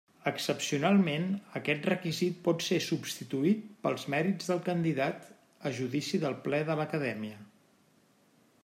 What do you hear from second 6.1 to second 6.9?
del Ple de